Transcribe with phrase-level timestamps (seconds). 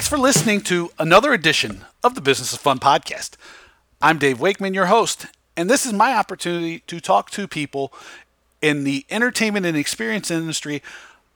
[0.00, 3.32] Thanks for listening to another edition of the Business of Fun podcast.
[4.00, 5.26] I'm Dave Wakeman, your host,
[5.58, 7.92] and this is my opportunity to talk to people
[8.62, 10.82] in the entertainment and experience industry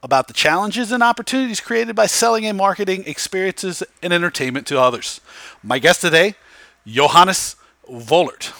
[0.02, 5.20] about the challenges and opportunities created by selling and marketing experiences and entertainment to others.
[5.62, 6.34] My guest today,
[6.86, 7.56] Johannes
[7.86, 8.54] Wohlert.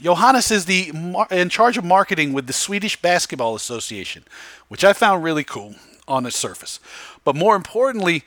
[0.00, 0.92] Johannes is the
[1.32, 4.22] in charge of marketing with the Swedish Basketball Association,
[4.68, 5.74] which I found really cool
[6.06, 6.78] on the surface.
[7.24, 8.22] But more importantly,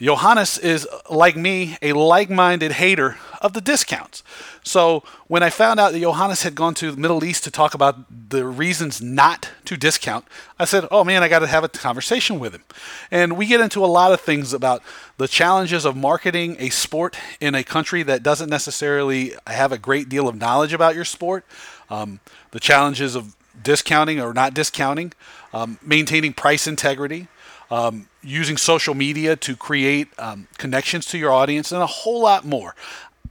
[0.00, 4.22] Johannes is, like me, a like minded hater of the discounts.
[4.62, 7.74] So when I found out that Johannes had gone to the Middle East to talk
[7.74, 10.24] about the reasons not to discount,
[10.58, 12.64] I said, oh man, I got to have a conversation with him.
[13.10, 14.82] And we get into a lot of things about
[15.18, 20.08] the challenges of marketing a sport in a country that doesn't necessarily have a great
[20.08, 21.44] deal of knowledge about your sport,
[21.90, 22.20] um,
[22.50, 25.12] the challenges of discounting or not discounting,
[25.52, 27.28] um, maintaining price integrity
[27.70, 32.44] um, using social media to create um, connections to your audience, and a whole lot
[32.44, 32.74] more.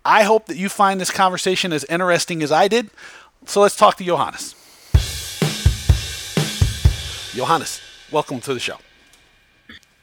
[0.05, 2.89] I hope that you find this conversation as interesting as I did.
[3.45, 4.55] So let's talk to Johannes.
[7.33, 8.77] Johannes, welcome to the show.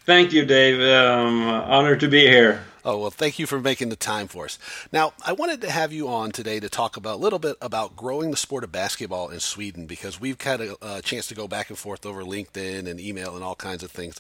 [0.05, 0.81] Thank you, Dave.
[0.81, 2.65] Um, honored to be here.
[2.85, 4.59] Oh, well, thank you for making the time for us.
[4.91, 7.95] Now, I wanted to have you on today to talk about a little bit about
[7.95, 11.47] growing the sport of basketball in Sweden because we've had a, a, chance to go
[11.47, 14.19] back and forth over LinkedIn and email and all kinds of things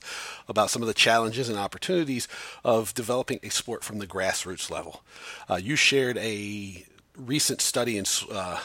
[0.48, 2.28] about some of the challenges and opportunities
[2.64, 5.03] of developing a sport from the grassroots level.
[5.48, 6.84] Uh, you shared a
[7.16, 8.61] recent study in uh,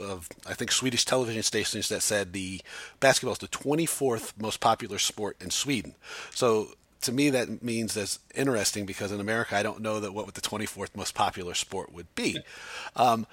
[0.00, 2.60] of I think Swedish television stations that said the
[3.00, 5.94] basketball is the 24th most popular sport in Sweden.
[6.34, 6.68] So
[7.02, 10.40] to me that means that's interesting because in America I don't know that what the
[10.40, 12.38] 24th most popular sport would be.
[12.96, 13.26] Um,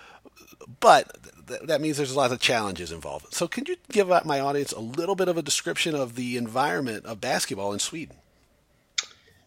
[0.79, 3.33] but th- that means there's a lot of challenges involved.
[3.33, 7.05] So can you give my audience a little bit of a description of the environment
[7.05, 8.17] of basketball in Sweden?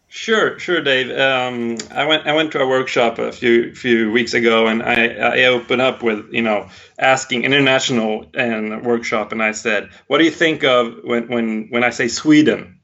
[0.09, 1.11] Sure, sure, Dave.
[1.17, 5.07] Um, I went I went to a workshop a few few weeks ago, and I,
[5.07, 10.23] I opened up with you know asking international and workshop, and I said, "What do
[10.23, 12.76] you think of when when when I say Sweden?"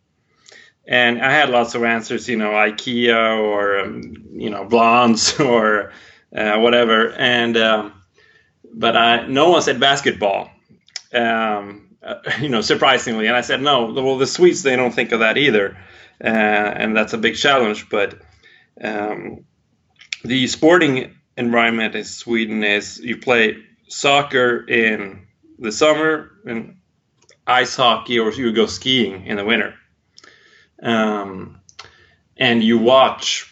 [0.86, 5.92] And I had lots of answers, you know, IKEA or um, you know blondes or
[6.36, 7.94] uh, whatever, and um,
[8.74, 10.50] but I, no one said basketball,
[11.14, 13.92] um, uh, you know, surprisingly, and I said no.
[13.92, 15.78] Well, the Swedes they don't think of that either,
[16.24, 17.90] uh, and that's a big challenge.
[17.90, 18.20] But
[18.82, 19.46] um,
[20.24, 23.58] the sporting environment in Sweden is you play
[23.88, 25.28] soccer in
[25.60, 26.78] the summer and
[27.48, 29.76] ice hockey, or you go skiing in the winter
[30.84, 31.60] um,
[32.38, 33.50] and you watch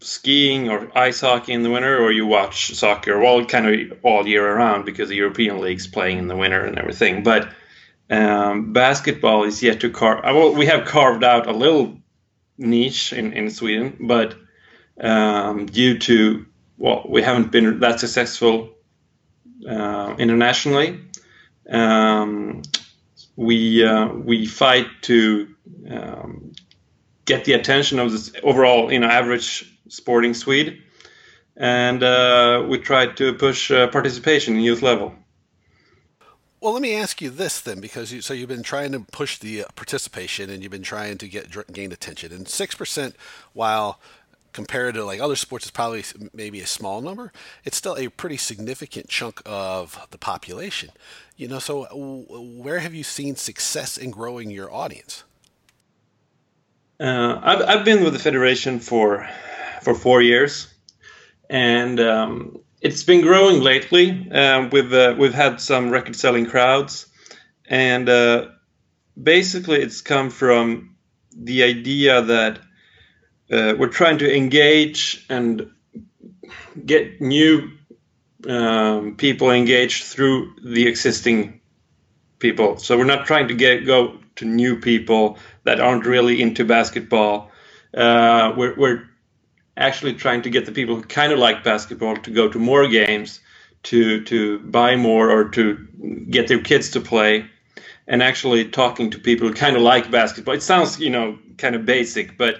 [0.00, 4.26] skiing or ice hockey in the winter, or you watch soccer, well, kind of all
[4.26, 7.22] year around because the European league's playing in the winter and everything.
[7.22, 7.52] But
[8.08, 10.24] um, basketball is yet to carve.
[10.24, 11.98] Uh, well, we have carved out a little
[12.56, 14.36] niche in, in Sweden, but
[15.00, 16.46] um, due to
[16.78, 18.70] well, we haven't been that successful
[19.68, 21.00] uh, internationally.
[21.68, 22.62] Um,
[23.36, 25.48] we uh, we fight to
[25.90, 26.47] um,
[27.28, 30.82] get the attention of this overall, you know, average sporting Swede,
[31.56, 35.14] and uh, we tried to push uh, participation in youth level.
[36.60, 39.38] Well, let me ask you this then, because you, so you've been trying to push
[39.38, 43.14] the uh, participation and you've been trying to get gain attention, and six percent,
[43.52, 44.00] while
[44.52, 46.02] compared to like other sports is probably
[46.32, 47.30] maybe a small number
[47.64, 50.88] it's still a pretty significant chunk of the population.
[51.36, 51.84] You know so
[52.64, 55.22] where have you seen success in growing your audience
[57.00, 59.28] uh, I've, I've been with the federation for
[59.82, 60.72] for four years,
[61.48, 64.28] and um, it's been growing lately.
[64.30, 67.06] Uh, we've uh, we've had some record-selling crowds,
[67.66, 68.48] and uh,
[69.20, 70.96] basically it's come from
[71.36, 72.58] the idea that
[73.50, 75.70] uh, we're trying to engage and
[76.84, 77.70] get new
[78.48, 81.60] um, people engaged through the existing
[82.38, 82.76] people.
[82.76, 85.38] So we're not trying to get go to new people
[85.68, 87.50] that aren't really into basketball.
[87.94, 89.02] Uh, we're, we're
[89.76, 92.88] actually trying to get the people who kind of like basketball to go to more
[92.88, 93.40] games,
[93.82, 95.86] to to buy more, or to
[96.30, 97.44] get their kids to play,
[98.06, 100.54] and actually talking to people who kind of like basketball.
[100.54, 102.54] It sounds you know kind of basic, but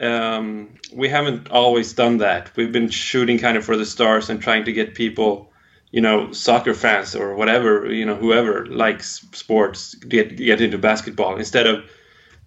[0.00, 2.50] um, we haven't always done that.
[2.56, 5.52] We've been shooting kind of for the stars and trying to get people
[5.92, 11.36] you know soccer fans or whatever you know whoever likes sports get get into basketball
[11.36, 11.84] instead of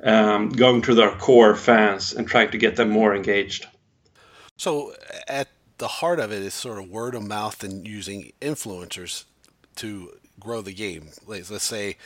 [0.04, 3.68] um, going to their core fans and trying to get them more engaged.
[4.58, 4.94] So
[5.28, 9.26] at the heart of it is sort of word of mouth and using influencers
[9.78, 11.10] to grow the game.
[11.28, 11.98] Let's say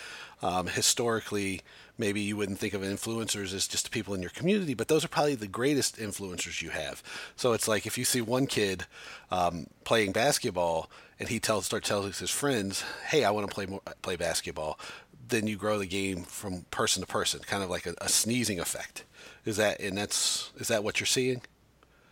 [0.41, 1.61] um, historically,
[1.97, 5.09] maybe you wouldn't think of influencers as just people in your community, but those are
[5.09, 7.03] probably the greatest influencers you have.
[7.35, 8.85] So it's like if you see one kid
[9.31, 10.89] um, playing basketball
[11.19, 14.79] and he tells start telling his friends, "Hey, I want to play more, play basketball,"
[15.29, 18.59] then you grow the game from person to person, kind of like a, a sneezing
[18.59, 19.03] effect.
[19.45, 21.41] Is that and that's is that what you're seeing?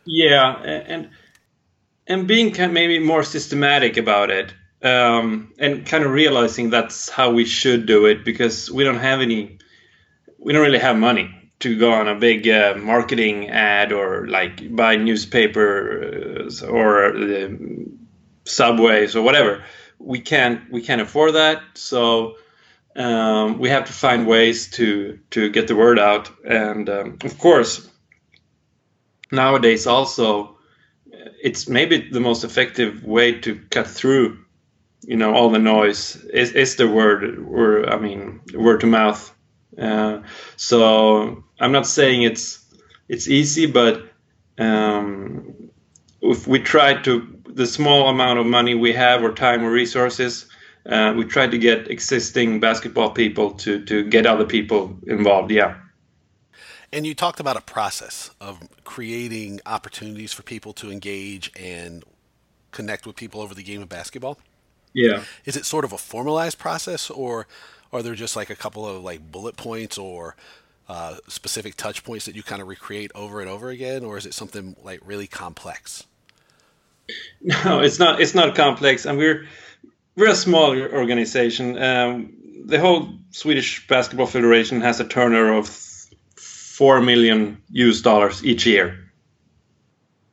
[0.05, 1.09] Yeah, and
[2.07, 7.09] and being kind of maybe more systematic about it um, and kind of realizing that's
[7.09, 9.57] how we should do it because we don't have any,
[10.37, 14.75] we don't really have money to go on a big uh, marketing ad or like
[14.75, 17.87] buy newspapers or the
[18.45, 19.63] subways or whatever.
[19.99, 22.35] We can't we can't afford that, so
[22.97, 26.29] um, we have to find ways to to get the word out.
[26.45, 27.89] And um, of course,
[29.31, 30.57] nowadays also
[31.41, 34.38] it's maybe the most effective way to cut through
[35.01, 39.33] you know all the noise is, is the word or i mean word to mouth
[39.79, 40.21] uh,
[40.55, 42.65] so i'm not saying it's
[43.07, 44.03] it's easy but
[44.59, 45.69] um,
[46.21, 50.46] if we try to the small amount of money we have or time or resources
[50.87, 55.75] uh, we try to get existing basketball people to to get other people involved yeah
[56.93, 62.03] and you talked about a process of creating opportunities for people to engage and
[62.71, 64.37] connect with people over the game of basketball
[64.97, 65.23] yeah.
[65.45, 67.47] Is it sort of a formalized process, or
[67.93, 70.35] are there just like a couple of like bullet points or
[70.89, 74.25] uh, specific touch points that you kind of recreate over and over again, or is
[74.25, 76.03] it something like really complex?
[77.39, 78.19] No, it's not.
[78.19, 79.47] It's not complex, and we're
[80.17, 81.81] we're a small organization.
[81.81, 82.33] Um,
[82.65, 85.69] the whole Swedish Basketball Federation has a turnover of
[86.35, 89.11] four million US dollars each year.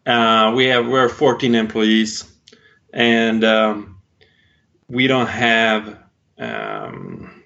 [0.06, 2.24] Uh, we have we're 14 employees,
[2.92, 4.00] and um,
[4.88, 5.98] we don't have
[6.38, 7.42] um,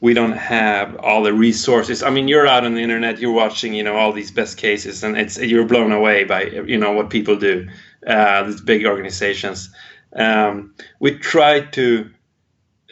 [0.00, 2.02] we don't have all the resources.
[2.02, 5.02] I mean, you're out on the internet, you're watching, you know, all these best cases,
[5.04, 7.68] and it's you're blown away by you know what people do.
[8.06, 9.70] Uh, these big organizations.
[10.14, 12.10] Um, we try to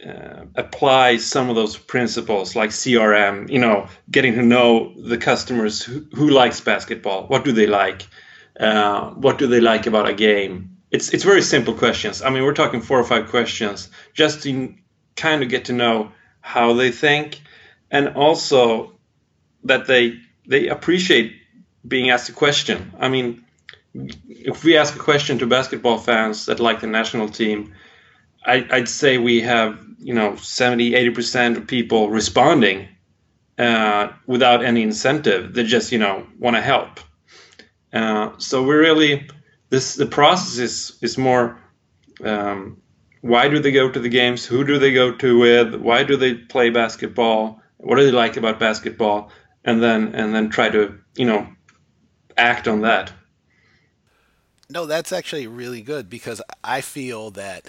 [0.07, 3.49] uh, apply some of those principles, like CRM.
[3.51, 7.27] You know, getting to know the customers who, who likes basketball.
[7.27, 8.07] What do they like?
[8.59, 10.73] Uh, what do they like about a game?
[10.93, 12.23] it's it's very simple questions.
[12.23, 14.75] I mean, we're talking four or five questions just to
[15.17, 17.41] kind of get to know how they think,
[17.91, 18.93] and also
[19.65, 21.35] that they they appreciate
[21.87, 22.93] being asked a question.
[23.01, 23.45] I mean,
[23.95, 27.75] if we ask a question to basketball fans that like the national team,
[28.45, 32.89] I, would say we have you know 70 80 percent of people responding
[33.59, 35.55] uh, without any incentive.
[35.55, 37.01] They just you know want to help.
[37.93, 39.29] Uh, so we really
[39.69, 41.59] this the process is is more
[42.25, 42.81] um,
[43.21, 44.45] why do they go to the games?
[44.45, 45.75] Who do they go to with?
[45.75, 47.61] Why do they play basketball?
[47.77, 49.31] What do they like about basketball?
[49.65, 51.47] And then and then try to you know
[52.39, 53.13] act on that
[54.73, 57.67] no that's actually really good because i feel that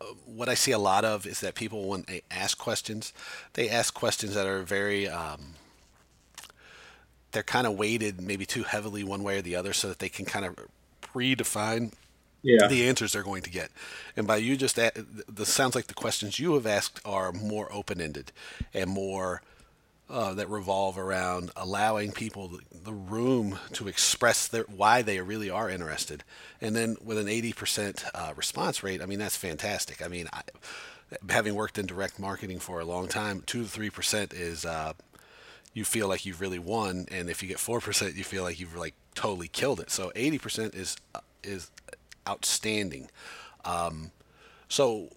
[0.00, 3.12] uh, what i see a lot of is that people when they ask questions
[3.54, 5.54] they ask questions that are very um,
[7.32, 10.08] they're kind of weighted maybe too heavily one way or the other so that they
[10.08, 10.56] can kind of
[11.00, 11.92] predefine
[12.42, 12.66] yeah.
[12.66, 13.70] the answers they're going to get.
[14.16, 18.00] And by you just, the sounds like the questions you have asked are more open
[18.00, 18.32] ended
[18.72, 19.42] and more
[20.10, 25.70] uh, that revolve around allowing people the, room to express their, why they really are
[25.70, 26.24] interested.
[26.60, 30.02] And then with an 80% uh, response rate, I mean, that's fantastic.
[30.02, 30.42] I mean, I,
[31.28, 34.64] having worked in direct marketing for a long time, 2 to 3% is.
[34.64, 34.94] Uh,
[35.72, 38.58] you feel like you've really won, and if you get four percent, you feel like
[38.58, 39.90] you've like totally killed it.
[39.90, 40.96] So eighty percent is
[41.44, 41.70] is
[42.28, 43.08] outstanding.
[43.64, 44.10] Um,
[44.68, 45.10] so,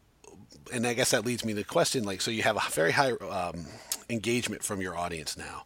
[0.71, 2.91] and I guess that leads me to the question: like, so you have a very
[2.91, 3.65] high um,
[4.13, 5.65] engagement from your audience now,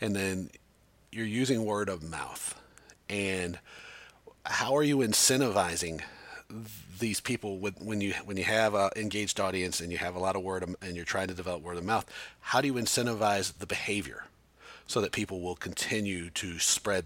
[0.00, 0.50] and then
[1.10, 2.54] you're using word of mouth,
[3.08, 3.58] and
[4.44, 6.02] how are you incentivizing
[7.00, 10.18] these people with, when you when you have an engaged audience and you have a
[10.18, 12.06] lot of word of, and you're trying to develop word of mouth
[12.40, 14.24] how do you incentivize the behavior
[14.86, 17.04] so that people will continue to spread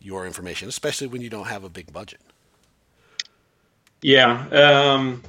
[0.00, 2.20] your information especially when you don't have a big budget?
[4.02, 5.22] Yeah um,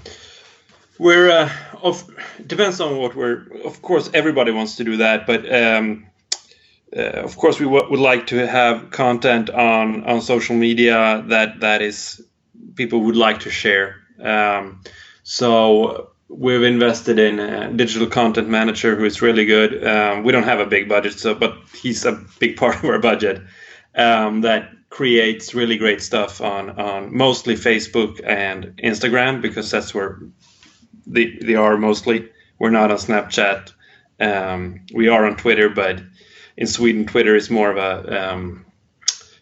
[1.00, 1.50] we're uh,
[1.82, 2.04] of
[2.46, 6.06] depends on what we're of course everybody wants to do that but um,
[6.96, 11.60] uh, of course we w- would like to have content on on social media that
[11.62, 12.22] that is
[12.76, 13.96] people would like to share.
[14.22, 14.82] Um,
[15.24, 19.86] so we've invested in a digital content manager who is really good.
[19.86, 23.00] Um, we don't have a big budget, so but he's a big part of our
[23.00, 23.42] budget
[23.96, 30.20] um, that creates really great stuff on on mostly Facebook and Instagram because that's where
[31.10, 32.30] they they are mostly.
[32.60, 33.74] We're not on Snapchat.
[34.20, 36.02] Um, we are on Twitter, but
[36.58, 38.66] in Sweden, Twitter is more of a um,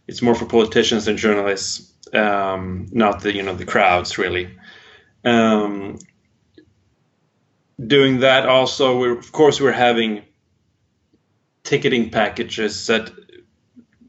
[0.07, 4.57] it's more for politicians and journalists, um, not the you know the crowds really.
[5.23, 5.99] Um,
[7.85, 10.23] doing that also, of course, we're having
[11.63, 13.11] ticketing packages that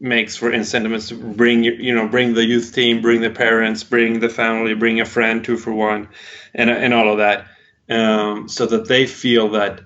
[0.00, 4.20] makes for incentives to bring you know bring the youth team, bring the parents, bring
[4.20, 6.08] the family, bring a friend, two for one,
[6.54, 7.46] and and all of that,
[7.88, 9.80] um, so that they feel that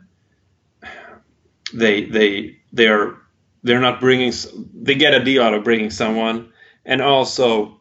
[1.74, 3.16] they they they are
[3.62, 4.32] they're not bringing
[4.74, 6.52] they get a deal out of bringing someone,
[6.84, 7.80] and also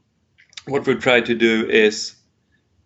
[0.65, 2.15] what we try to do is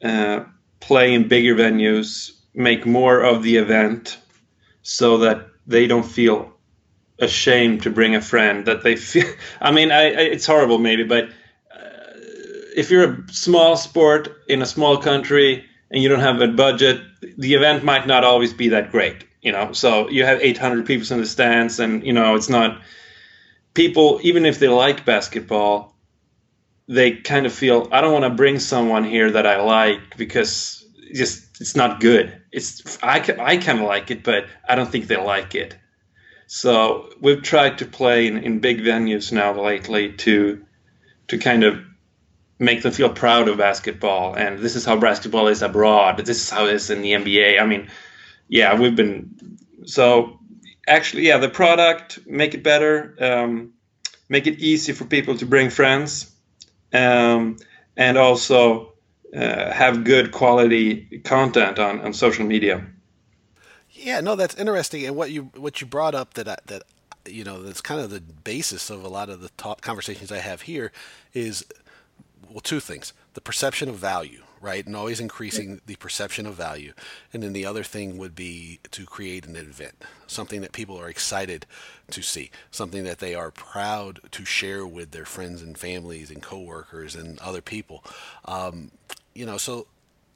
[0.03, 0.43] uh,
[0.79, 4.17] play in bigger venues, make more of the event,
[4.81, 6.54] so that they don't feel
[7.19, 9.31] ashamed to bring a friend that they feel
[9.61, 12.11] i mean I, I, it's horrible maybe but uh,
[12.75, 17.01] if you're a small sport in a small country and you don't have a budget
[17.37, 19.73] the event might not always be that great you know?
[19.73, 22.81] So you have 800 people in the stands and you know it's not
[23.75, 25.95] people even if they like basketball
[26.87, 30.85] they kind of feel i don't want to bring someone here that i like because
[31.13, 32.41] just it's not good.
[32.51, 35.75] It's i, I kind of like it but i don't think they like it
[36.47, 40.65] so we've tried to play in, in big venues now lately to
[41.27, 41.83] to kind of
[42.59, 44.35] make them feel proud of basketball.
[44.35, 46.17] And this is how basketball is abroad.
[46.25, 47.59] This is how it is in the NBA.
[47.59, 47.89] I mean,
[48.47, 50.39] yeah, we've been so
[50.87, 53.73] actually, yeah, the product make it better, um,
[54.29, 56.31] make it easy for people to bring friends,
[56.93, 57.57] um,
[57.97, 58.93] and also
[59.35, 62.85] uh, have good quality content on, on social media.
[64.05, 65.03] Yeah, no, that's interesting.
[65.07, 66.83] And what you what you brought up that I, that
[67.25, 70.37] you know that's kind of the basis of a lot of the talk conversations I
[70.37, 70.91] have here
[71.33, 71.65] is
[72.47, 76.93] well, two things: the perception of value, right, and always increasing the perception of value,
[77.33, 79.95] and then the other thing would be to create an event,
[80.27, 81.65] something that people are excited
[82.11, 86.43] to see, something that they are proud to share with their friends and families and
[86.43, 88.03] coworkers and other people.
[88.45, 88.91] Um,
[89.33, 89.87] you know, so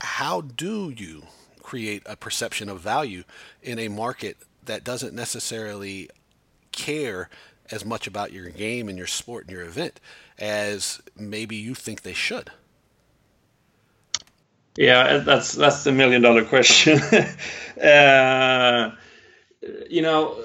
[0.02, 1.22] how do you
[1.62, 3.24] create a perception of value
[3.62, 6.10] in a market that doesn't necessarily
[6.72, 7.30] care
[7.72, 10.00] as much about your game and your sport and your event
[10.38, 12.50] as maybe you think they should.
[14.78, 17.00] Yeah, that's that's the million dollar question.
[17.84, 18.92] uh,
[19.89, 20.42] you know,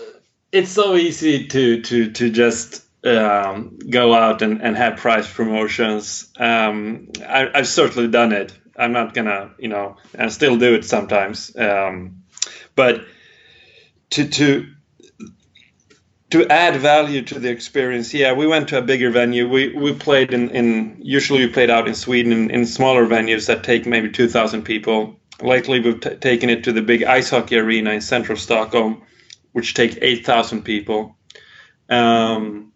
[0.50, 6.32] it's so easy to to to just um, go out and, and have price promotions.
[6.38, 8.52] Um, I, have certainly done it.
[8.76, 11.54] I'm not gonna, you know, and still do it sometimes.
[11.56, 12.24] Um,
[12.74, 13.04] but
[14.10, 14.66] to to
[16.30, 19.48] to add value to the experience, yeah, we went to a bigger venue.
[19.48, 23.46] We we played in, in usually we played out in Sweden in, in smaller venues
[23.46, 25.16] that take maybe two thousand people.
[25.40, 29.02] Lately, we've t- taken it to the big ice hockey arena in central Stockholm,
[29.52, 31.16] which take eight thousand people.
[31.88, 32.72] Um,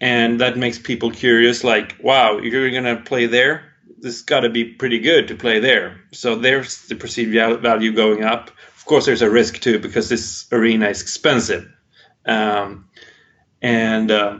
[0.00, 1.64] and that makes people curious.
[1.64, 3.65] Like, wow, you're gonna play there?
[3.98, 6.00] This got to be pretty good to play there.
[6.12, 8.50] So there's the perceived value going up.
[8.76, 11.68] Of course, there's a risk too because this arena is expensive,
[12.24, 12.88] um,
[13.60, 14.38] and uh,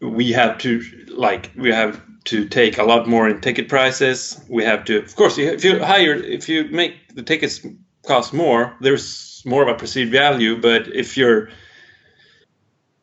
[0.00, 4.40] we have to like we have to take a lot more in ticket prices.
[4.48, 7.64] We have to, of course, if you hire, if you make the tickets
[8.04, 10.60] cost more, there's more of a perceived value.
[10.60, 11.50] But if you're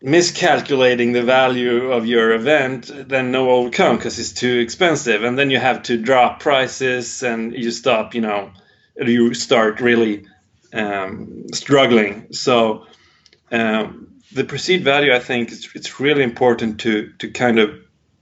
[0.03, 5.23] miscalculating the value of your event, then no one will come because it's too expensive,
[5.23, 8.51] and then you have to drop prices, and you stop, you know,
[8.97, 10.25] you start really
[10.73, 12.33] um, struggling.
[12.33, 12.85] So
[13.49, 17.69] um, the perceived value, I think, it's, it's really important to to kind of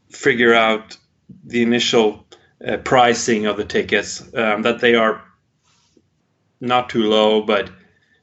[0.09, 0.97] figure out
[1.43, 2.27] the initial
[2.65, 5.23] uh, pricing of the tickets um, that they are
[6.59, 7.71] not too low, but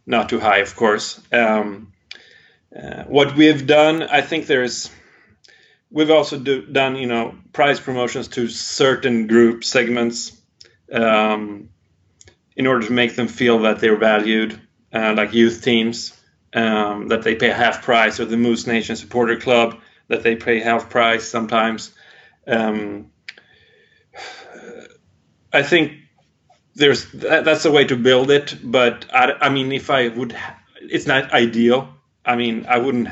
[0.07, 1.21] not too high, of course.
[1.33, 1.93] Um,
[2.75, 4.91] uh, what we've done, I think there's
[5.91, 10.39] we've also do, done you know price promotions to certain group segments
[10.93, 11.71] um,
[12.57, 14.61] in order to make them feel that they're valued,
[14.93, 16.13] uh, like youth teams
[16.53, 20.61] um, that they pay half price, or the Moose Nation Supporter Club that they pay
[20.61, 21.95] half price sometimes.
[22.47, 23.11] Um,
[25.53, 25.93] I think
[26.75, 30.37] there's that, that's a way to build it, but I, I mean, if I would,
[30.83, 31.98] it's not ideal
[32.29, 33.09] I mean, I wouldn't.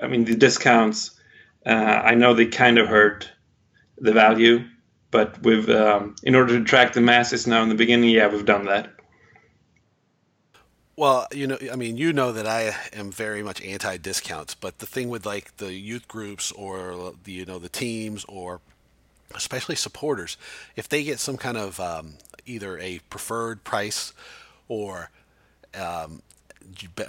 [0.00, 1.18] I mean, the discounts.
[1.66, 1.70] Uh,
[2.04, 3.30] I know they kind of hurt
[3.98, 4.64] the value,
[5.10, 8.46] but we've um, in order to attract the masses now in the beginning, yeah, we've
[8.46, 8.92] done that.
[10.96, 14.78] Well, you know, I mean, you know that I am very much anti discounts, but
[14.78, 18.60] the thing with like the youth groups or the you know the teams or
[19.34, 20.36] especially supporters,
[20.76, 22.14] if they get some kind of um,
[22.44, 24.12] either a preferred price
[24.68, 25.10] or
[25.74, 26.20] um,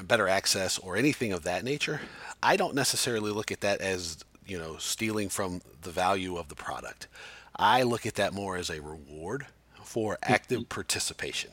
[0.07, 2.01] better access or anything of that nature,
[2.41, 6.55] I don't necessarily look at that as you know stealing from the value of the
[6.55, 7.07] product.
[7.55, 9.45] I look at that more as a reward
[9.83, 11.51] for active participation.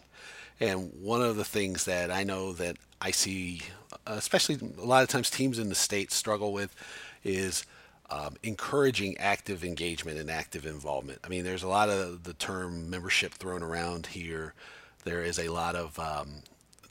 [0.60, 3.62] And one of the things that I know that I see,
[4.06, 6.74] especially a lot of times teams in the states struggle with,
[7.22, 7.64] is
[8.10, 11.20] um, encouraging active engagement and active involvement.
[11.24, 14.54] I mean, there's a lot of the term membership thrown around here.
[15.04, 16.42] There is a lot of um,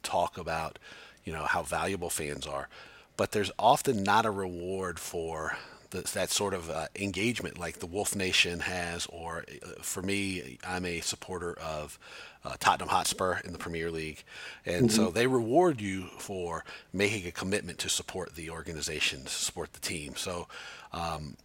[0.04, 0.80] talk about,
[1.28, 2.70] you know, how valuable fans are,
[3.18, 5.58] but there's often not a reward for
[5.90, 10.58] the, that sort of uh, engagement like the Wolf Nation has, or uh, for me,
[10.66, 12.00] I'm a supporter of
[12.46, 14.24] uh, Tottenham Hotspur in the Premier League,
[14.66, 14.96] and mm-hmm.
[14.96, 19.82] so they reward you for making a commitment to support the organization, to support the
[19.82, 20.16] team.
[20.16, 20.48] So,
[20.94, 21.36] um,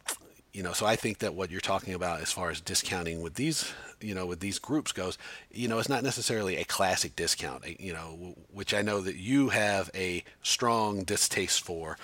[0.52, 3.34] you know, so I think that what you're talking about as far as discounting with
[3.34, 5.16] these, you know, with these groups goes,
[5.50, 9.48] you know, it's not necessarily a classic discount, you know, which I know that you
[9.48, 11.96] have a strong distaste for,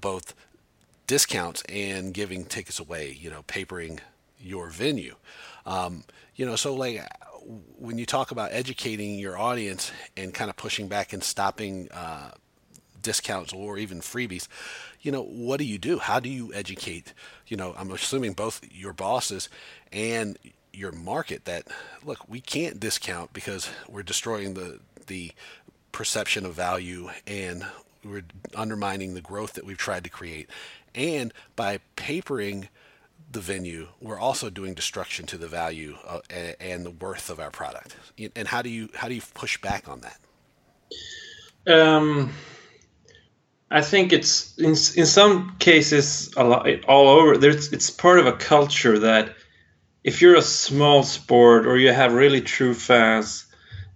[0.00, 0.34] both
[1.06, 4.00] discounts and giving tickets away, you know, papering
[4.40, 5.14] your venue.
[5.64, 7.06] Um, you know, so like
[7.78, 12.32] when you talk about educating your audience and kind of pushing back and stopping uh,
[13.00, 14.48] discounts or even freebies,
[15.06, 16.00] you know, what do you do?
[16.00, 17.14] How do you educate?
[17.46, 19.48] You know, I'm assuming both your bosses
[19.92, 20.36] and
[20.72, 21.68] your market that
[22.04, 25.30] look, we can't discount because we're destroying the the
[25.92, 27.64] perception of value and
[28.04, 30.50] we're undermining the growth that we've tried to create.
[30.92, 32.68] And by papering
[33.30, 36.20] the venue, we're also doing destruction to the value uh,
[36.58, 37.96] and the worth of our product.
[38.34, 40.18] And how do you how do you push back on that?
[41.72, 42.32] Um,
[43.70, 47.36] I think it's in in some cases lot all over.
[47.36, 49.34] There's it's part of a culture that
[50.04, 53.44] if you're a small sport or you have really true fans,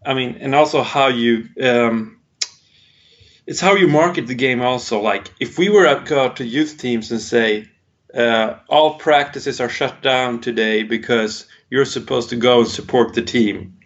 [0.05, 2.21] I mean, and also how you um,
[3.47, 5.01] it's how you market the game also.
[5.01, 7.69] Like if we were to go out to youth teams and say
[8.13, 13.23] uh, all practices are shut down today because you're supposed to go and support the
[13.23, 13.79] team.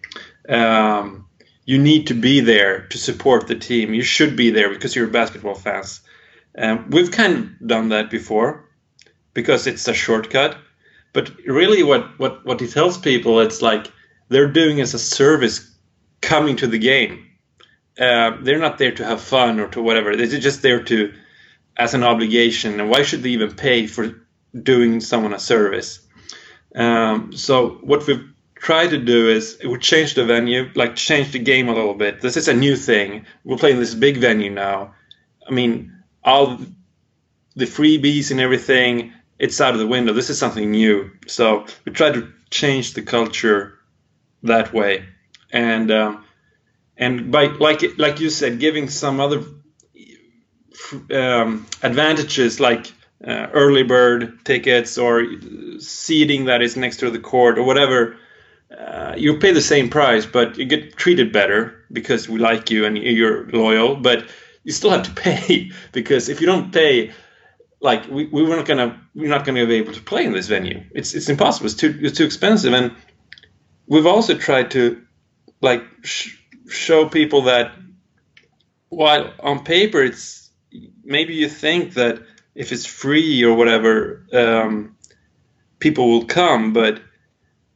[0.49, 1.24] Um,
[1.64, 3.94] you need to be there to support the team.
[3.94, 6.00] You should be there because you're basketball fans.
[6.57, 8.68] Um, we've kind of done that before
[9.33, 10.57] because it's a shortcut.
[11.12, 13.90] But really, what, what, what he tells people, it's like
[14.29, 15.74] they're doing as a service
[16.20, 17.27] coming to the game.
[17.98, 20.16] Uh, they're not there to have fun or to whatever.
[20.16, 21.14] They're just there to
[21.77, 24.24] as an obligation, and why should they even pay for
[24.61, 26.07] doing someone a service?
[26.74, 28.34] Um, so what we've
[28.64, 32.22] tried to do is we change the venue, like change the game a little bit.
[32.22, 33.27] This is a new thing.
[33.44, 34.94] We're playing this big venue now.
[35.46, 35.92] I mean,
[36.24, 36.59] all
[37.55, 40.14] the freebies and everything, it's out of the window.
[40.14, 41.11] This is something new.
[41.27, 43.79] So we try to change the culture
[44.44, 45.05] that way,
[45.53, 46.24] and um,
[46.96, 49.42] and by like like you said, giving some other
[51.11, 52.87] um, advantages like
[53.27, 55.27] uh, early bird tickets or
[55.81, 58.16] seating that is next to the court or whatever,
[58.79, 62.85] uh, you pay the same price, but you get treated better because we like you
[62.85, 63.97] and you're loyal.
[63.97, 64.27] But
[64.65, 67.13] you still have to pay because if you don't pay,
[67.81, 70.49] like we, we were not gonna we're not gonna be able to play in this
[70.49, 70.83] venue.
[70.93, 71.67] It's it's impossible.
[71.67, 72.73] It's too it's too expensive.
[72.73, 72.93] And
[73.87, 75.03] we've also tried to
[75.61, 76.37] like sh-
[76.69, 77.73] show people that
[78.89, 80.51] while on paper it's
[81.05, 82.23] maybe you think that
[82.55, 84.97] if it's free or whatever, um,
[85.79, 86.73] people will come.
[86.73, 87.01] But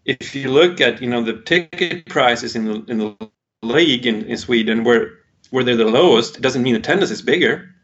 [0.09, 3.31] if you look at you know the ticket prices in the in the
[3.63, 5.19] league in, in Sweden, where
[5.51, 7.75] where they're the lowest, it doesn't mean attendance is bigger.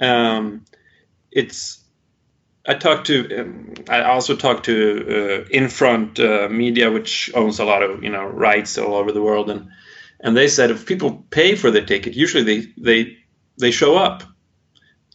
[0.00, 0.64] Um,
[1.32, 1.82] it's
[2.68, 7.64] I talked to um, I also talked to uh, Infront uh, Media, which owns a
[7.64, 9.68] lot of you know rights all over the world, and
[10.20, 13.16] and they said if people pay for the ticket, usually they they
[13.58, 14.22] they show up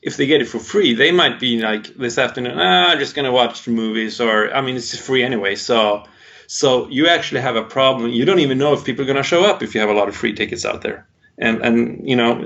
[0.01, 3.15] if they get it for free, they might be like this afternoon, ah, I'm just
[3.15, 5.55] gonna watch movies, or I mean, it's free anyway.
[5.55, 6.05] So,
[6.51, 8.09] so you actually have a problem.
[8.09, 10.07] You don't even know if people are gonna show up if you have a lot
[10.07, 11.07] of free tickets out there.
[11.37, 12.43] And and you know,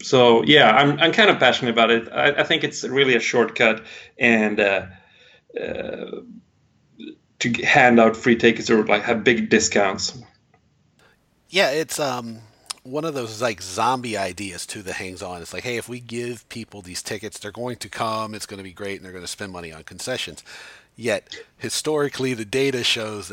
[0.00, 2.08] so yeah, I'm I'm kind of passionate about it.
[2.12, 3.82] I, I think it's really a shortcut
[4.16, 4.86] and uh,
[5.60, 6.20] uh,
[7.40, 10.16] to hand out free tickets or like have big discounts.
[11.48, 12.38] Yeah, it's um
[12.84, 15.42] one of those like zombie ideas too that hangs on.
[15.42, 18.36] It's like, hey, if we give people these tickets, they're going to come.
[18.36, 20.44] It's going to be great, and they're going to spend money on concessions.
[20.96, 23.32] Yet historically, the data shows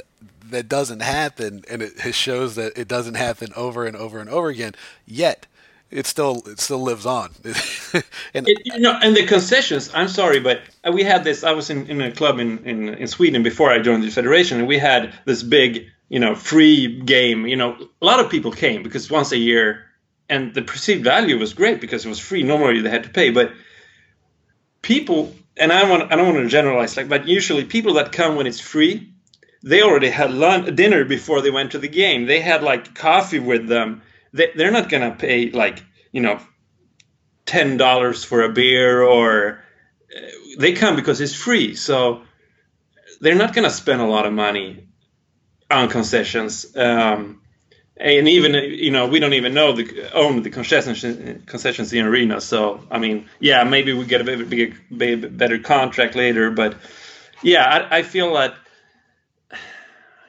[0.50, 4.50] that, doesn't happen, and it shows that it doesn't happen over and over and over
[4.50, 4.76] again.
[5.06, 5.48] Yet
[5.90, 7.32] it still it still lives on.
[8.34, 9.90] and it, you know, and the concessions.
[9.94, 11.44] I'm sorry, but we had this.
[11.44, 14.60] I was in, in a club in, in in Sweden before I joined the federation,
[14.60, 18.52] and we had this big you know free game you know a lot of people
[18.52, 19.84] came because once a year
[20.30, 23.32] and the perceived value was great because it was free normally they had to pay
[23.32, 23.52] but
[24.84, 28.36] people and i want i don't want to generalize like but usually people that come
[28.36, 29.14] when it's free
[29.64, 32.26] they already had lunch dinner before they went to the game.
[32.26, 34.02] They had like coffee with them.
[34.34, 36.40] They, they're not to pay like you know
[37.46, 39.64] ten dollars for a beer or
[40.16, 40.22] uh,
[40.60, 41.76] they come because it's free.
[41.76, 42.24] So
[43.22, 44.88] they're not to spend a lot of money
[45.72, 46.76] on concessions.
[46.76, 47.42] Um,
[47.98, 51.02] and even you know we don't even know the own the concessions
[51.46, 52.42] concessions in arena.
[52.42, 56.76] So I mean, yeah, maybe we get a bit, big, bit better contract later, but
[57.42, 58.56] yeah, I, I feel that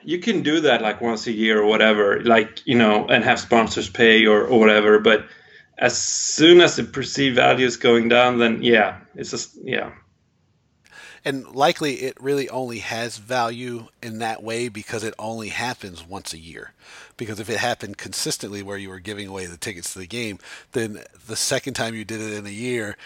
[0.02, 3.40] you can do that like once a year or whatever, like you know, and have
[3.40, 4.98] sponsors pay or, or whatever.
[4.98, 5.26] But
[5.78, 9.92] as soon as the perceived value is going down, then yeah, it's just yeah,
[11.24, 16.34] and likely it really only has value in that way because it only happens once
[16.34, 16.72] a year.
[17.16, 20.38] Because if it happened consistently where you were giving away the tickets to the game,
[20.72, 22.96] then the second time you did it in a year,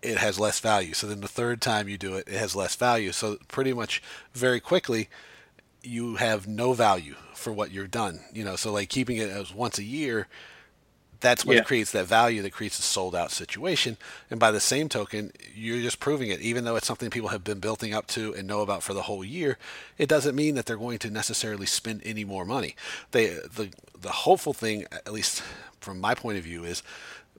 [0.00, 0.94] it has less value.
[0.94, 3.12] So then the third time you do it, it has less value.
[3.12, 4.02] So pretty much
[4.32, 5.08] very quickly,
[5.82, 8.20] you have no value for what you're done.
[8.32, 10.26] You know, so like keeping it as once a year
[11.20, 11.62] that's what yeah.
[11.62, 13.96] creates that value that creates a sold out situation.
[14.30, 16.40] And by the same token, you're just proving it.
[16.40, 19.02] Even though it's something people have been building up to and know about for the
[19.02, 19.58] whole year,
[19.96, 22.76] it doesn't mean that they're going to necessarily spend any more money.
[23.10, 25.42] They the the hopeful thing, at least
[25.80, 26.82] from my point of view, is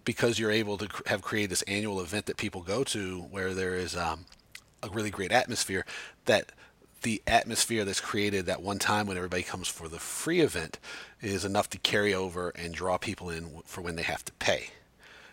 [0.03, 3.75] because you're able to have created this annual event that people go to where there
[3.75, 4.25] is um,
[4.83, 5.85] a really great atmosphere
[6.25, 6.51] that
[7.01, 10.79] the atmosphere that's created that one time when everybody comes for the free event
[11.21, 14.69] is enough to carry over and draw people in for when they have to pay.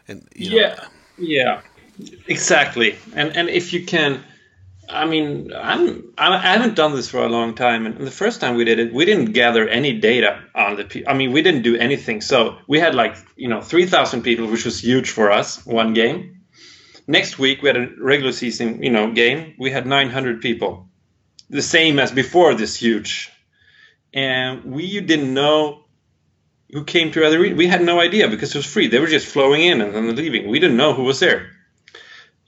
[0.08, 0.84] And yeah, know,
[1.18, 1.60] yeah,
[2.26, 2.96] exactly.
[3.14, 4.22] And and if you can,
[4.88, 8.54] I mean, I'm I haven't done this for a long time, and the first time
[8.54, 11.04] we did it, we didn't gather any data on the.
[11.08, 12.20] I mean, we didn't do anything.
[12.20, 15.92] So we had like you know three thousand people, which was huge for us, one
[15.94, 16.36] game.
[17.08, 19.54] Next week we had a regular season, you know, game.
[19.58, 20.85] We had 900 people,
[21.48, 23.30] the same as before this huge
[24.16, 25.84] and we didn't know
[26.72, 27.38] who came to other.
[27.38, 28.88] We had no idea because it was free.
[28.88, 30.48] They were just flowing in and then leaving.
[30.48, 31.50] We didn't know who was there.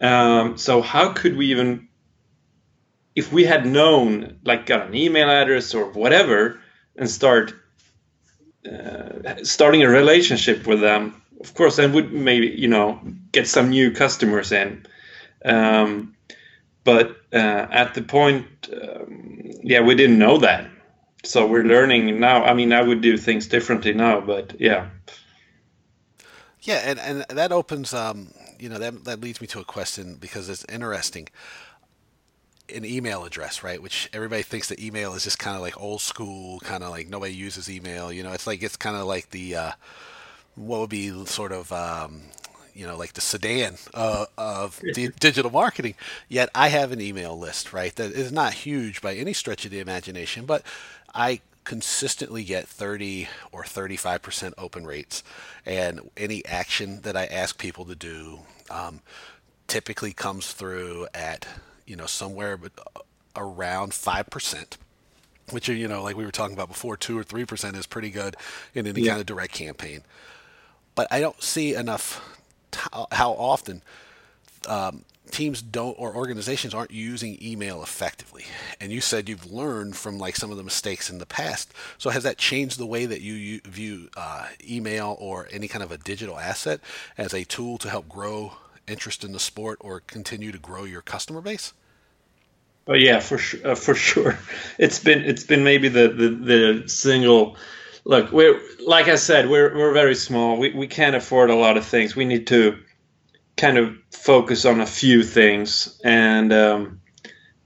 [0.01, 1.89] Um, so how could we even,
[3.15, 6.59] if we had known, like got an email address or whatever,
[6.97, 7.53] and start
[8.67, 11.21] uh, starting a relationship with them?
[11.41, 14.87] Of course, then would maybe you know get some new customers in.
[15.45, 16.17] Um,
[16.91, 20.63] but uh, at the point, um, yeah, we didn't know that
[21.25, 22.45] so we're learning now.
[22.45, 24.89] I mean, I would do things differently now, but yeah.
[26.63, 30.17] Yeah, and, and that opens, um, you know, that, that leads me to a question
[30.21, 31.29] because it's interesting.
[32.75, 33.83] An email address, right?
[33.83, 37.09] Which everybody thinks that email is just kind of like old school, kind of like
[37.09, 38.13] nobody uses email.
[38.13, 39.73] You know, it's like it's kind of like the uh,
[40.55, 42.23] what would be sort of um,
[42.79, 45.95] you know like the sedan uh, of di- digital marketing.
[46.29, 47.95] Yet I have an email list, right?
[47.97, 50.63] That is not huge by any stretch of the imagination, but
[51.13, 55.23] I consistently get 30 or 35% open rates.
[55.67, 58.39] And any action that I ask people to do
[58.71, 59.01] um,
[59.67, 61.47] typically comes through at,
[61.85, 63.01] you know, somewhere uh,
[63.37, 64.77] around 5%.
[65.51, 67.87] Which are, you know, like we were talking about before, two or three percent is
[67.87, 68.37] pretty good
[68.75, 69.13] in any yeah.
[69.13, 70.03] kind of direct campaign.
[70.95, 72.38] But I don't see enough
[73.13, 73.83] how often
[74.67, 78.45] um, teams don't or organizations aren't using email effectively.
[78.81, 81.73] And you said you've learned from like some of the mistakes in the past.
[81.99, 85.93] So has that changed the way that you, view uh, email or any kind of
[85.93, 86.81] a digital asset
[87.17, 88.55] as a tool to help grow
[88.87, 91.73] interest in the sport or continue to grow your customer base?
[92.87, 94.39] Oh yeah for sure uh, for sure.
[94.79, 97.57] It's been it's been maybe the the, the single
[98.05, 101.77] look we're like i said we're, we're very small we, we can't afford a lot
[101.77, 102.79] of things we need to
[103.59, 107.01] kind of focus on a few things, and um,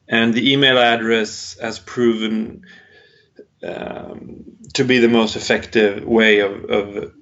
[0.08, 2.64] and the email address has proven
[3.62, 7.12] um, to be the most effective way of, of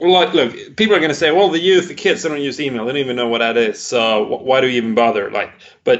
[0.00, 2.60] look, look, people are going to say, well, the youth, the kids, they don't use
[2.60, 2.84] email.
[2.84, 3.80] They don't even know what that is.
[3.80, 5.30] So why do you even bother?
[5.30, 5.52] Like,
[5.84, 5.99] but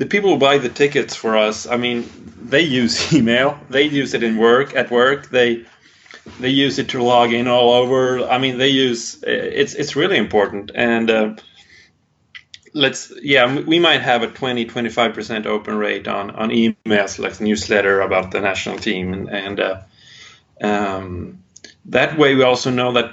[0.00, 2.08] the people who buy the tickets for us, I mean,
[2.40, 3.60] they use email.
[3.68, 5.28] They use it in work, at work.
[5.28, 5.66] They
[6.40, 8.20] they use it to log in all over.
[8.22, 10.70] I mean, they use it's it's really important.
[10.74, 11.34] And uh,
[12.72, 17.38] let's yeah, we might have a 20 25 percent open rate on on emails like
[17.38, 19.80] newsletter about the national team, and, and uh,
[20.62, 21.42] um,
[21.84, 23.12] that way we also know that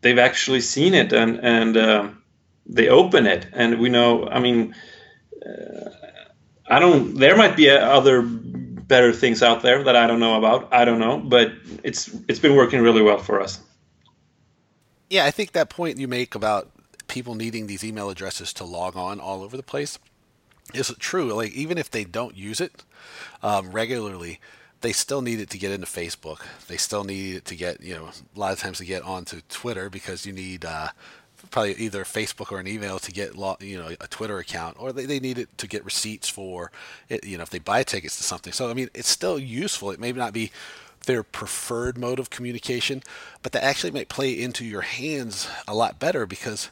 [0.00, 2.08] they've actually seen it and and uh,
[2.64, 4.26] they open it, and we know.
[4.26, 4.74] I mean.
[5.44, 5.90] Uh,
[6.68, 7.14] I don't.
[7.14, 10.68] There might be other better things out there that I don't know about.
[10.72, 13.60] I don't know, but it's it's been working really well for us.
[15.10, 16.70] Yeah, I think that point you make about
[17.08, 19.98] people needing these email addresses to log on all over the place
[20.72, 21.32] is true.
[21.32, 22.84] Like even if they don't use it
[23.42, 24.40] um, regularly,
[24.80, 26.40] they still need it to get into Facebook.
[26.68, 29.40] They still need it to get you know a lot of times to get onto
[29.48, 30.88] Twitter because you need uh,
[31.52, 35.06] probably either Facebook or an email to get you know a Twitter account, or they,
[35.06, 36.72] they need it to get receipts for
[37.08, 37.24] it.
[37.24, 38.52] You know if they buy tickets to something.
[38.52, 39.92] So I mean it's still useful.
[39.92, 40.50] It may not be
[41.06, 43.02] their preferred mode of communication,
[43.42, 46.70] but that actually might play into your hands a lot better because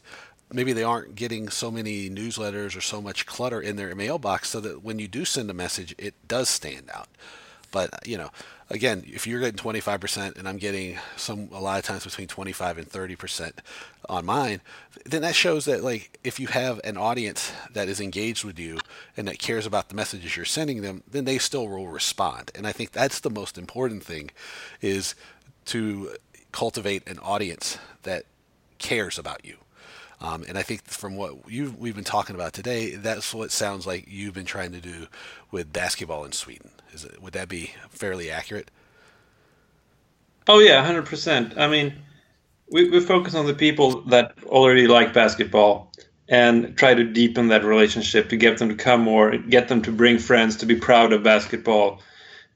[0.52, 4.60] maybe they aren't getting so many newsletters or so much clutter in their mailbox so
[4.60, 7.08] that when you do send a message, it does stand out.
[7.70, 8.30] But, you know,
[8.70, 12.78] again, if you're getting 25% and I'm getting some a lot of times between 25
[12.78, 13.52] and 30%
[14.08, 14.60] on mine,
[15.04, 18.78] then that shows that like if you have an audience that is engaged with you
[19.16, 22.50] and that cares about the messages you're sending them, then they still will respond.
[22.54, 24.30] And I think that's the most important thing
[24.80, 25.14] is
[25.66, 26.14] to
[26.52, 28.24] cultivate an audience that
[28.78, 29.56] cares about you.
[30.22, 33.86] Um, and I think from what you we've been talking about today, that's what sounds
[33.86, 35.06] like you've been trying to do
[35.50, 36.70] with basketball in Sweden.
[36.92, 38.70] Is it, would that be fairly accurate?
[40.46, 41.56] Oh yeah, hundred percent.
[41.56, 41.94] I mean,
[42.70, 45.92] we, we focus on the people that already like basketball
[46.28, 49.90] and try to deepen that relationship to get them to come more, get them to
[49.92, 52.00] bring friends, to be proud of basketball,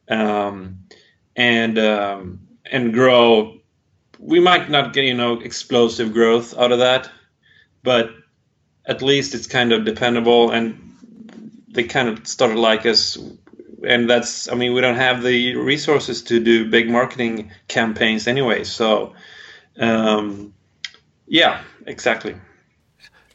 [0.09, 0.79] um,
[1.35, 3.59] and um, and grow.
[4.19, 7.11] We might not get you know explosive growth out of that,
[7.85, 8.11] but
[8.87, 10.97] at least it's kind of dependable and
[11.69, 13.17] they kind of started like us.
[13.87, 18.65] And that's i mean we don't have the resources to do big marketing campaigns anyway
[18.65, 19.15] so
[19.79, 20.55] um,
[21.27, 22.35] yeah exactly.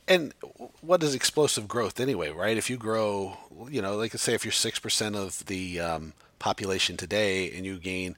[0.07, 0.33] And
[0.81, 2.57] what is explosive growth anyway right?
[2.57, 3.37] If you grow
[3.69, 8.15] you know like say if you're 6% of the um, population today and you gain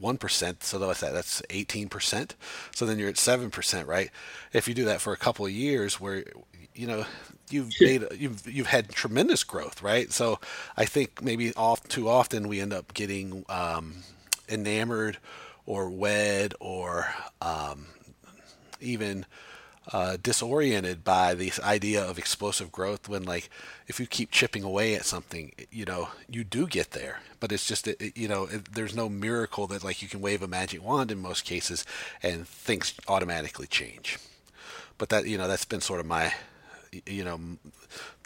[0.00, 2.30] 1%, so that's that's 18%.
[2.74, 4.10] So then you're at 7%, right?
[4.52, 6.24] If you do that for a couple of years where
[6.74, 7.04] you know
[7.50, 10.12] you've made you've you've had tremendous growth, right?
[10.12, 10.38] So
[10.76, 13.96] I think maybe off too often we end up getting um,
[14.48, 15.18] enamored
[15.66, 17.86] or wed or um,
[18.80, 19.26] even
[19.92, 23.48] uh, disoriented by this idea of explosive growth when like
[23.86, 27.20] if you keep chipping away at something you know you do get there.
[27.40, 30.42] But it's just it, you know it, there's no miracle that like you can wave
[30.42, 31.84] a magic wand in most cases
[32.22, 34.18] and things automatically change.
[34.98, 36.34] But that you know that's been sort of my
[37.06, 37.40] you know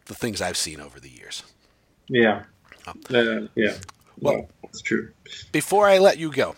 [0.07, 1.43] the things i've seen over the years.
[2.09, 2.43] Yeah.
[2.87, 3.75] Uh, yeah
[4.21, 5.11] well that's true
[5.53, 6.55] before i let you go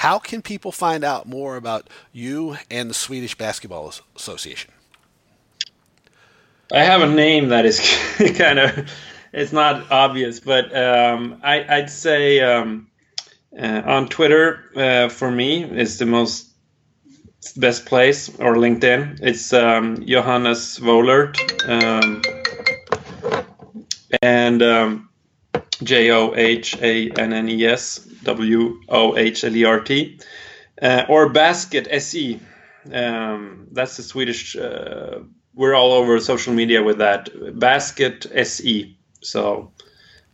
[0.00, 4.70] how can people find out more about you and the Swedish Basketball Association?
[6.72, 7.80] I have a name that is
[8.38, 8.90] kind of
[9.34, 12.88] it's not obvious, but um, I, would say um,
[13.58, 16.48] uh, on Twitter uh, for me is the most
[17.58, 19.18] best place or LinkedIn.
[19.20, 21.36] It's um, Johannes Wohlert
[21.68, 22.22] um,
[24.22, 25.09] and um,
[25.82, 30.18] J O H A N N E S W O H L E R T,
[30.80, 32.40] uh, or Basket SE.
[32.92, 34.56] Um, that's the Swedish.
[34.56, 35.20] Uh,
[35.54, 38.96] we're all over social media with that Basket SE.
[39.22, 39.72] So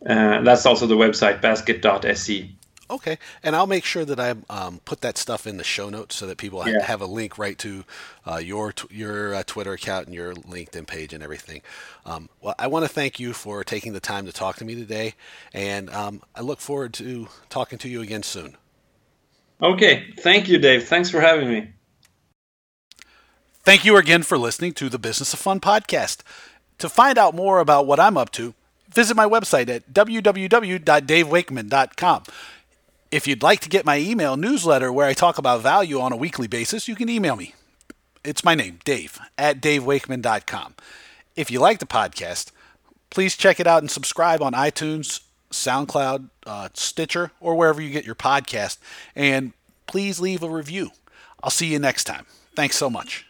[0.05, 2.56] uh, that's also the website basket.se.
[2.89, 6.15] Okay, and I'll make sure that I um, put that stuff in the show notes
[6.15, 6.83] so that people yeah.
[6.83, 7.83] have a link right to
[8.25, 11.61] uh, your your uh, Twitter account and your LinkedIn page and everything.
[12.05, 14.75] Um, well, I want to thank you for taking the time to talk to me
[14.75, 15.15] today,
[15.53, 18.55] and um, I look forward to talking to you again soon.
[19.61, 20.87] Okay, thank you, Dave.
[20.87, 21.71] Thanks for having me.
[23.63, 26.21] Thank you again for listening to the Business of Fun podcast.
[26.77, 28.53] To find out more about what I'm up to,
[28.89, 32.23] visit my website at www.davewakeman.com.
[33.09, 36.17] If you'd like to get my email newsletter where I talk about value on a
[36.17, 37.55] weekly basis, you can email me.
[38.23, 40.75] It's my name, Dave, at davewakeman.com.
[41.35, 42.51] If you like the podcast,
[43.09, 48.05] please check it out and subscribe on iTunes, SoundCloud, uh, Stitcher, or wherever you get
[48.05, 48.79] your podcast.
[49.15, 49.53] And
[49.85, 50.91] please leave a review.
[51.41, 52.25] I'll see you next time.
[52.55, 53.26] Thanks so much.